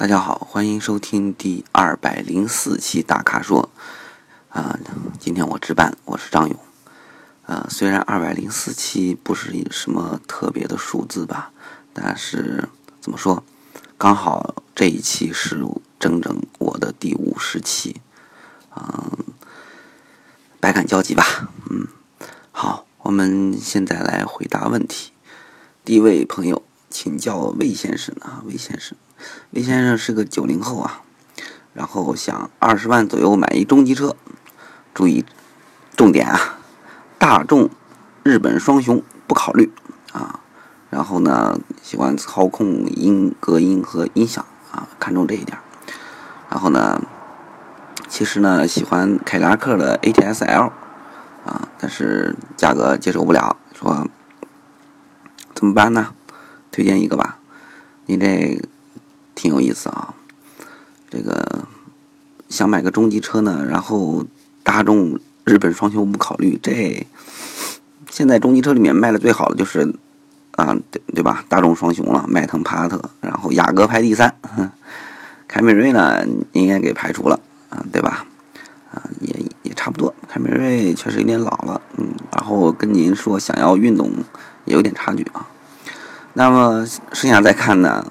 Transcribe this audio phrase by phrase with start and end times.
[0.00, 3.68] 大家好，欢迎收听第二百零四期大咖说。
[4.48, 4.78] 啊，
[5.18, 6.58] 今天我值班，我是张勇。
[7.44, 11.52] 呃，虽然二百零四期不是什么特别的数字吧，
[11.92, 12.70] 但是
[13.02, 13.44] 怎么说，
[13.98, 15.62] 刚好这一期是
[15.98, 18.00] 整整我的第五十期。
[18.74, 19.18] 嗯，
[20.58, 21.50] 百感交集吧。
[21.68, 21.86] 嗯，
[22.52, 25.12] 好，我们现在来回答问题。
[25.84, 28.96] 第一位朋友，请叫魏先生啊，魏先生。
[29.50, 31.02] 魏先生是个九零后啊，
[31.72, 34.16] 然后想二十万左右买一中级车，
[34.94, 35.24] 注意
[35.96, 36.58] 重点啊，
[37.18, 37.68] 大众、
[38.22, 39.72] 日本双雄不考虑
[40.12, 40.40] 啊。
[40.90, 45.58] 然后呢，喜欢操控音、隔音和音响啊，看重这一点。
[46.48, 47.00] 然后呢，
[48.08, 50.72] 其实呢，喜欢凯迪拉克的 ATS L
[51.44, 54.06] 啊，但是价格接受不了，说
[55.54, 56.14] 怎么办呢？
[56.72, 57.38] 推荐一个吧，
[58.06, 58.60] 你这。
[59.40, 60.12] 挺有意思啊，
[61.08, 61.64] 这个
[62.50, 64.22] 想买个中级车呢，然后
[64.62, 66.60] 大众、日本双雄不考虑。
[66.62, 67.06] 这
[68.10, 69.94] 现在中级车里面卖的最好的就是
[70.56, 71.42] 啊，对对吧？
[71.48, 74.34] 大众双雄了，迈腾、帕萨特，然后雅阁排第三，
[75.48, 78.26] 凯美瑞呢应该给排除了啊，对吧？
[78.92, 80.14] 啊，也也差不多。
[80.28, 84.10] 凯美瑞确实有点老了，嗯，然后跟您说想要运动
[84.66, 85.46] 也有点差距啊。
[86.34, 88.06] 那么剩下再看呢？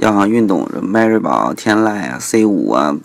[0.00, 2.96] 要运动，这迈锐宝、天籁啊、C 五啊，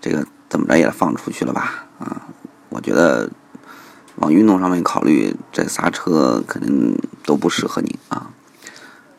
[0.00, 1.86] 这个怎么着也放出去了吧？
[1.98, 2.22] 啊，
[2.70, 3.30] 我觉得
[4.16, 8.30] 往运动上面考虑，这仨车肯定都不适合你啊。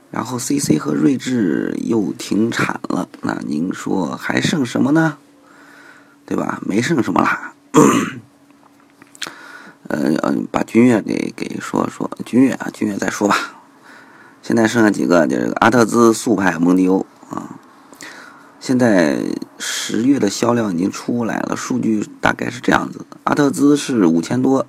[0.09, 5.17] 然后 CC 和锐志又停产了，那您说还剩什么呢？
[6.25, 6.59] 对吧？
[6.65, 7.53] 没剩什么啦。
[9.87, 13.60] 呃，把君越给给说说，君越啊，君越再说吧。
[14.51, 17.55] 现在剩下几个，就是阿特兹、速派、蒙迪欧啊。
[18.59, 19.17] 现在
[19.57, 24.67] 十月的销量已经出来了，数据大概是这样子的：阿特兹是五千多，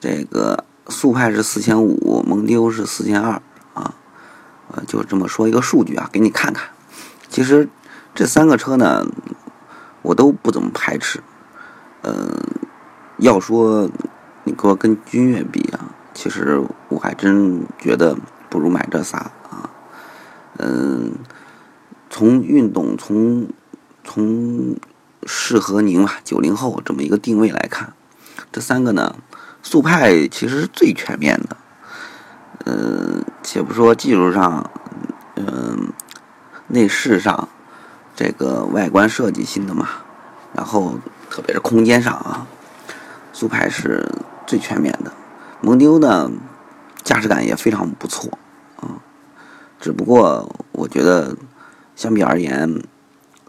[0.00, 3.42] 这个速派是四千五，蒙迪欧是四千二
[3.74, 3.92] 啊。
[4.72, 6.70] 呃，就这么说一个数据啊，给你看看。
[7.28, 7.68] 其实
[8.14, 9.06] 这三个车呢，
[10.00, 11.20] 我都不怎么排斥。
[12.00, 12.14] 呃，
[13.18, 13.90] 要说
[14.44, 18.16] 你给我跟君越比啊，其实我还真觉得。
[18.56, 19.18] 不如买这仨
[19.50, 19.68] 啊，
[20.56, 21.12] 嗯，
[22.08, 23.46] 从运动，从
[24.02, 24.74] 从
[25.26, 27.92] 适合您吧，九零后这么一个定位来看，
[28.50, 29.14] 这三个呢，
[29.62, 31.56] 速派其实是最全面的，
[32.64, 34.70] 嗯，且不说技术上，
[35.34, 35.92] 嗯，
[36.68, 37.50] 内饰上，
[38.14, 39.86] 这个外观设计新的嘛，
[40.54, 40.94] 然后
[41.28, 42.46] 特别是空间上啊，
[43.34, 44.10] 速派是
[44.46, 45.12] 最全面的，
[45.60, 46.30] 蒙迪欧呢。
[47.04, 48.36] 驾驶感也非常不错，
[49.86, 51.36] 只不过我觉得
[51.94, 52.82] 相比而言，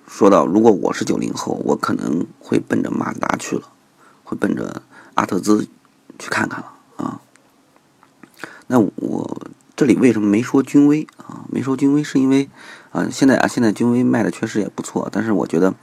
[0.07, 3.63] 说到如果我是九零后，我可能会奔着马自达去了，
[4.23, 4.83] 会奔着
[5.15, 5.67] 阿特兹
[6.19, 7.19] 去看看了啊。
[8.67, 11.41] 那我这里为什么没说君威啊？
[11.49, 12.47] 没说君威是因为
[12.91, 15.73] 啊，现在啊，现在君威卖的确实也不错，但是我觉得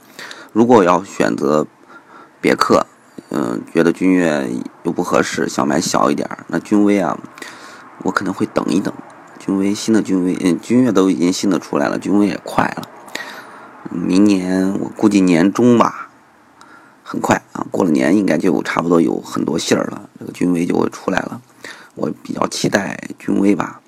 [0.53, 1.67] 如果要选择
[2.39, 2.87] 别克，
[3.27, 4.49] 嗯，觉得君越
[4.83, 7.19] 又不合适，想买小一点，那君威啊。
[8.03, 8.93] 我可能会等一等，
[9.45, 12.89] 君威新的君威，嗯，君越都已经新的出来了，君威也快了。
[13.91, 16.09] 明年我估计年中吧，
[17.03, 21.39] 很快啊，过了年应该就差不多有很多信儿了，这个君威就会出来了。
[21.93, 23.81] 我比较期待君威吧，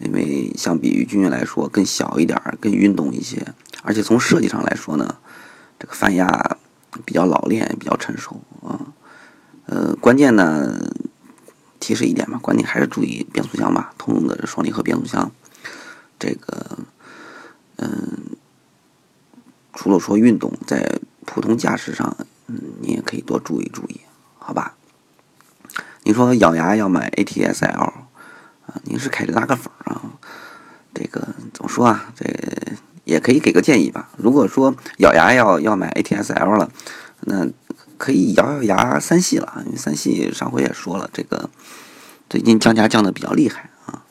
[0.00, 5.14] 因为相比于君越来说更小一点，更运动一些，而且从设计上来说呢，
[5.78, 6.58] 这个泛压
[7.06, 8.92] 比较老练，比较成熟啊。
[9.64, 10.92] 呃，关键呢。
[11.80, 15.32] 提示一点吧，关键还是注意变速箱吧，通用的双离合变速箱。
[16.18, 16.78] 这个，
[17.78, 18.36] 嗯，
[19.72, 22.14] 除了说运动，在普通驾驶上，
[22.46, 24.00] 嗯，你也可以多注意注意，
[24.38, 24.74] 好吧？
[26.02, 27.82] 你说咬牙要买 ATS-L
[28.66, 28.80] 啊？
[28.84, 30.12] 您是凯迪拉克粉啊？
[30.92, 32.12] 这个怎么说啊？
[32.14, 32.24] 这
[33.04, 34.10] 也可以给个建议吧。
[34.18, 36.70] 如果说咬牙要要买 ATS-L 了，
[37.20, 37.48] 那。
[38.00, 41.50] 可以咬咬牙三系了，因为三系上回也说了，这个
[42.30, 44.02] 最近降价降的比较厉害啊。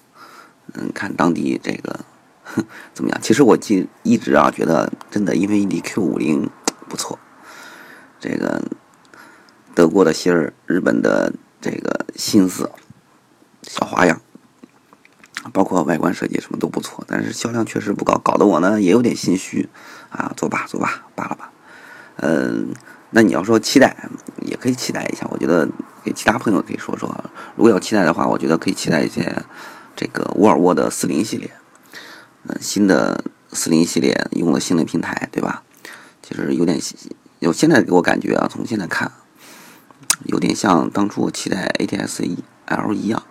[0.73, 2.05] 嗯，看当地这个
[2.93, 3.19] 怎么样？
[3.19, 6.47] 其实我记一直啊觉得真的英菲尼迪 Q 五零
[6.87, 7.17] 不错，
[8.19, 8.63] 这个
[9.73, 12.69] 德国的芯儿，日本的这个心思
[13.63, 14.21] 小花样，
[15.51, 19.67] 包括外观设计什么都不错，但是销量确实不高，搞得我呢也有点心虚
[20.11, 20.31] 啊。
[20.37, 21.51] 走吧走吧罢了吧，
[22.17, 22.71] 嗯。
[23.11, 23.95] 那你要说期待，
[24.41, 25.27] 也可以期待一下。
[25.31, 25.67] 我觉得
[26.03, 27.09] 给其他朋友可以说说，
[27.55, 29.43] 如果要期待的话，我觉得可以期待一些
[29.95, 31.51] 这个沃尔沃的四零系列，
[32.43, 35.63] 嗯，新的四零系列用了新的平台，对吧？
[36.21, 36.79] 其实有点，
[37.39, 39.11] 有现在给我感觉啊，从现在看，
[40.25, 43.23] 有点像当初我期待 ATS 一 L 一样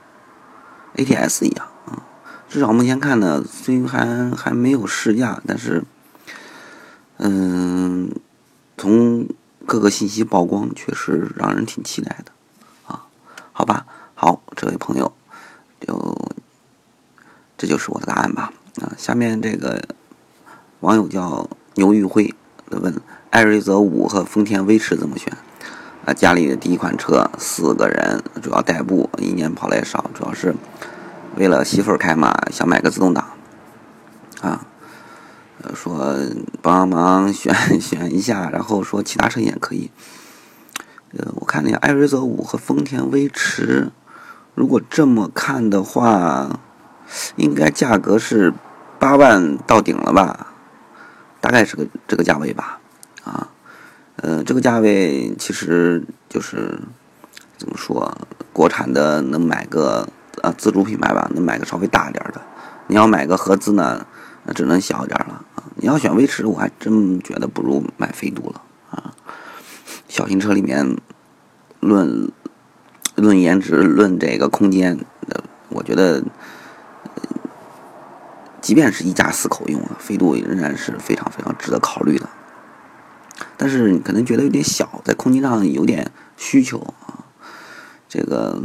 [0.96, 2.02] ，ATS 一样啊。
[2.48, 5.84] 至少目前看呢，虽然还还没有试驾，但是，
[7.18, 8.10] 嗯，
[8.76, 9.28] 从
[9.68, 12.32] 各个信息曝光，确实让人挺期待的
[12.86, 13.04] 啊。
[13.52, 13.84] 好吧，
[14.14, 15.12] 好，这位朋友，
[15.86, 16.32] 就
[17.58, 18.50] 这就是我的答案吧。
[18.80, 19.86] 啊，下面这个
[20.80, 22.34] 网友叫牛玉辉
[22.70, 22.98] 问：
[23.28, 25.36] 艾瑞泽五和丰田威驰怎么选？
[26.06, 30.54] 啊，家里的第一款车，四个人，主要代步，一年跑的也少，主要是
[31.36, 33.22] 为了媳妇儿开嘛，想买个自动挡。
[34.40, 34.64] 啊，
[35.62, 36.16] 呃说
[36.62, 39.90] 帮忙选选一下，然后说其他车型也可以。
[41.16, 43.90] 呃，我看那个艾瑞泽五和丰田威驰，
[44.54, 46.60] 如果这么看的话，
[47.36, 48.52] 应该价格是。
[49.00, 50.48] 八万到顶了吧，
[51.40, 52.80] 大概是个这个价位吧，
[53.22, 53.46] 啊，
[54.16, 56.80] 呃，这个价位其实就是
[57.56, 58.12] 怎么说，
[58.52, 60.04] 国产的能买个
[60.42, 62.40] 啊自主品牌吧，能买个稍微大一点的。
[62.88, 64.04] 你要买个合资呢，
[64.42, 65.44] 那只能小一点了。
[65.78, 69.14] 你要选威驰，我还真觉得不如买飞度了啊。
[70.08, 70.96] 小型车里面，
[71.80, 72.30] 论
[73.16, 74.98] 论颜值，论这个空间，
[75.28, 76.22] 呃，我觉得。
[78.60, 82.28] 即便是一家四口用啊，飞度仍然是非常非常值得考虑的。
[83.56, 87.24] 但是你可能觉得有点小，在空间上有点需求啊。
[88.10, 88.60] 这个，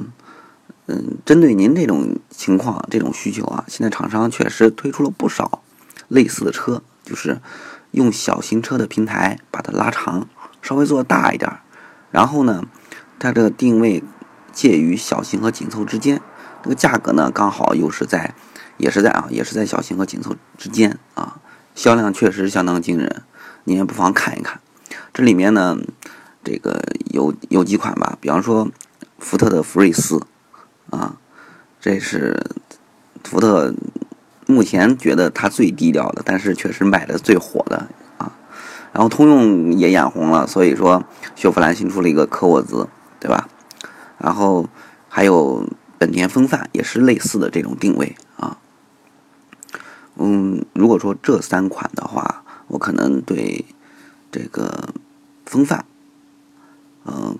[0.87, 5.62] 嗯，针对您这种情况、这种需求啊，现在厂商确实推出了不少
[6.13, 7.41] 类似的车，就是
[7.91, 10.27] 用小型车的平台把它拉长，
[10.61, 11.51] 稍微做大一点，
[12.11, 12.63] 然后呢，
[13.17, 14.03] 它这个定位
[14.51, 16.21] 介于小型和紧凑之间，
[16.61, 18.33] 这个价格呢刚好又是在。
[18.77, 21.39] 也是在啊，也是在小型和紧凑之间啊，
[21.75, 23.21] 销量确实相当惊人，
[23.65, 24.59] 你也不妨看一看。
[25.13, 25.77] 这里面呢，
[26.43, 28.67] 这个有有几款吧，比方说
[29.19, 30.25] 福特的福睿斯
[30.89, 31.17] 啊，
[31.79, 32.43] 这是
[33.23, 33.75] 福特
[34.45, 37.87] 目前觉得它最低调的，但是确实卖的最火的
[38.17, 38.31] 啊。
[38.91, 41.03] 然后通用也眼红了，所以说
[41.35, 42.87] 雪佛兰新出了一个科沃兹，
[43.19, 43.47] 对吧？
[44.17, 44.69] 然后
[45.09, 45.67] 还有
[45.97, 48.57] 本田锋范也是类似的这种定位啊。
[50.15, 53.65] 嗯，如果说这三款的话，我可能对
[54.31, 54.89] 这个
[55.45, 55.85] 风范，
[57.05, 57.37] 嗯，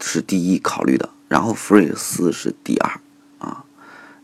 [0.00, 3.00] 是第一考虑的，然后福睿斯是第二。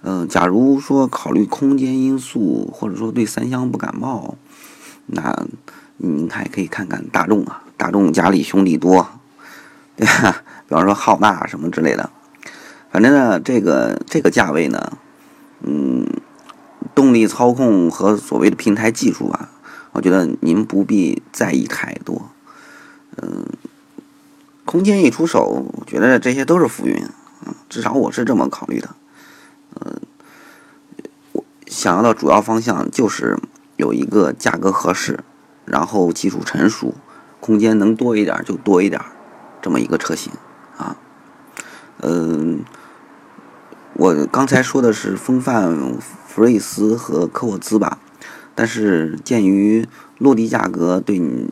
[0.02, 4.36] 嗯，假如说考虑空间因素，或者说对三厢不感冒，
[5.06, 5.46] 那
[5.96, 9.06] 您还可以看看大众啊，大众家里兄弟多，
[9.96, 10.42] 对吧？
[10.68, 12.10] 比方说浩纳什么之类的，
[12.90, 14.98] 反正呢，这个这个价位呢，
[15.62, 16.06] 嗯。
[16.94, 19.50] 动力操控和所谓的平台技术啊，
[19.92, 22.30] 我觉得您不必在意太多。
[23.16, 23.44] 嗯，
[24.64, 27.04] 空间一出手，我觉得这些都是浮云。
[27.68, 28.94] 至少我是这么考虑的。
[31.76, 33.38] 想要的主要方向就是
[33.76, 35.20] 有一个价格合适，
[35.66, 36.94] 然后技术成熟，
[37.38, 38.98] 空间能多一点就多一点，
[39.60, 40.32] 这么一个车型
[40.78, 40.96] 啊。
[42.00, 42.64] 嗯，
[43.92, 45.98] 我刚才说的是风范。
[46.26, 47.98] 福睿斯和科沃兹吧，
[48.54, 49.86] 但是鉴于
[50.18, 51.50] 落地价格对你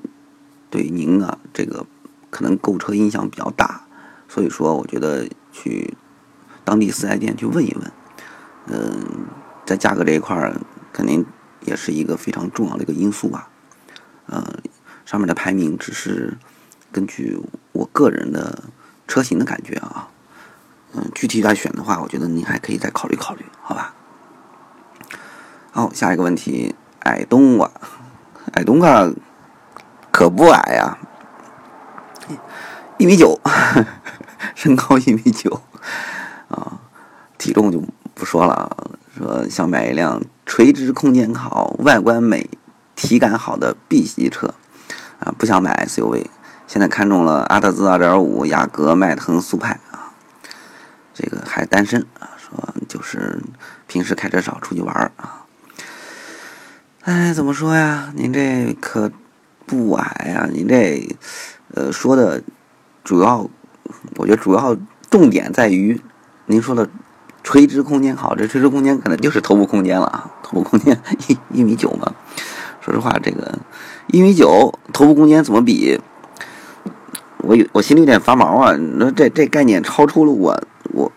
[0.68, 1.86] 对您啊这个
[2.30, 3.86] 可能购车影响比较大，
[4.28, 5.94] 所以说我觉得去
[6.64, 7.92] 当地四 S 店去问一问，
[8.66, 9.26] 嗯，
[9.64, 10.54] 在价格这一块儿
[10.92, 11.24] 肯定
[11.60, 13.48] 也是一个非常重要的一个因素吧，
[14.26, 14.58] 呃，
[15.04, 16.36] 上面的排名只是
[16.92, 17.38] 根据
[17.72, 18.64] 我个人的
[19.08, 20.08] 车型的感觉啊，
[20.92, 23.94] 嗯，具体来选的话，我觉得您还可以再考虑考虑，好吧？
[25.72, 27.70] 好，下一个问题，矮冬瓜，
[28.52, 29.10] 矮冬瓜
[30.12, 30.98] 可不矮呀，
[32.98, 33.40] 一米九，
[34.54, 35.62] 身高一米九，
[36.48, 36.78] 啊，
[37.38, 37.82] 体重就
[38.14, 38.93] 不说了。
[39.16, 42.50] 说想买一辆垂直空间好、外观美、
[42.96, 44.52] 体感好的 B 级车，
[45.20, 46.26] 啊，不想买 SUV。
[46.66, 50.10] 现在看中了阿特兹2.5、雅阁、迈腾、速派啊，
[51.14, 53.40] 这个还单身啊，说就是
[53.86, 55.44] 平时开车少，出去玩啊。
[57.02, 58.12] 哎，怎么说呀？
[58.16, 59.12] 您这可
[59.64, 60.48] 不矮呀！
[60.50, 61.16] 您这，
[61.74, 62.42] 呃，说的
[63.04, 63.48] 主要，
[64.16, 64.76] 我觉得主要
[65.08, 66.00] 重点在于
[66.46, 66.88] 您说的
[67.44, 68.34] 垂直空间好。
[68.34, 72.12] 这垂直空间可能就是头部空间了啊，头部空间一一米九嘛。
[72.80, 73.56] 说实话，这个
[74.08, 76.00] 一米九头部空间怎么比？
[77.38, 78.74] 我有我心里有点发毛啊！
[78.74, 80.60] 你说这这概念超出了我
[80.92, 81.12] 我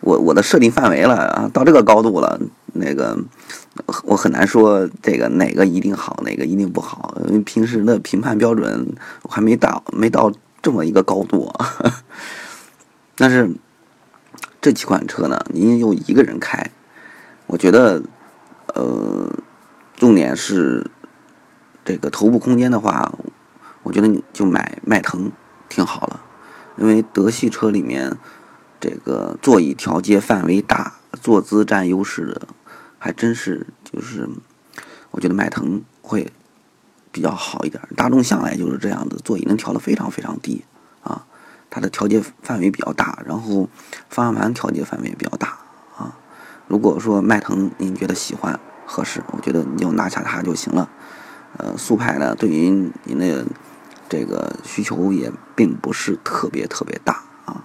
[0.00, 1.50] 我我的设定范围了啊！
[1.52, 2.40] 到这个高度了，
[2.72, 3.18] 那个。
[4.04, 7.14] 我很难说这个哪个一定好，哪个一定不好。
[7.28, 11.76] 因为平时的评判标准我还没到，没到这么一个高度啊。
[13.16, 13.50] 但是
[14.66, 16.72] 这几款车呢，您又一个人开，
[17.46, 18.02] 我觉得，
[18.74, 19.32] 呃，
[19.94, 20.90] 重点是
[21.84, 23.16] 这个头部空间的话，
[23.84, 25.30] 我觉得你就买迈腾
[25.68, 26.20] 挺好了，
[26.78, 28.16] 因为德系车里面
[28.80, 32.48] 这个座椅调节范围大，坐姿占优势的。
[32.98, 34.28] 还真是，就是
[35.12, 36.32] 我觉得迈腾会
[37.12, 37.80] 比较好一点。
[37.94, 40.64] 大众向来就是这样的，座椅能调的非常非常低，
[41.70, 43.68] 它的调节范围比较大，然后
[44.08, 45.58] 方向盘调节范围也比较大
[45.96, 46.16] 啊。
[46.68, 50.88] 如果说迈腾您觉得喜欢合适，我觉得你就拿下它就行了。
[51.58, 53.46] 呃，速派呢，对于您的
[54.08, 57.64] 这个需求也并不是特别特别大啊。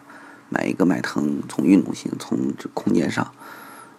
[0.49, 3.31] 买一个迈腾，从运动性，从这空间上，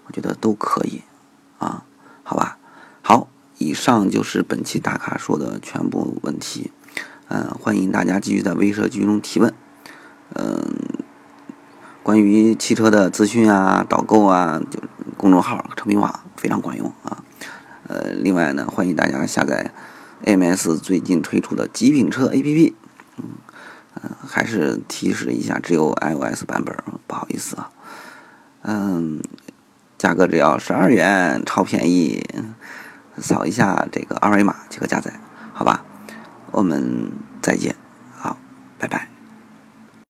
[0.06, 1.02] 我觉得都可以。
[1.58, 1.84] 啊，
[2.24, 2.58] 好吧，
[3.02, 3.28] 好，
[3.58, 6.72] 以上就是本期大咖说的全部问题，
[7.28, 9.54] 嗯，欢迎大家继续在微社区中提问，
[12.12, 14.78] 关于汽车的资讯啊、导购啊，就
[15.16, 17.24] 公众号“车品网”非常管用啊，
[17.88, 19.70] 呃，另外呢，欢迎大家下载
[20.22, 22.74] MS 最近推出的极品车 APP，
[23.16, 26.76] 嗯，还是提示一下，只有 iOS 版本，
[27.06, 27.70] 不好意思啊，
[28.64, 29.22] 嗯。
[29.96, 32.22] 价格只要十二元，超便宜！
[33.16, 35.14] 扫一下这个二维码即可加载，
[35.54, 35.82] 好吧？
[36.50, 37.74] 我们再见，
[38.18, 38.36] 好，
[38.78, 39.11] 拜拜。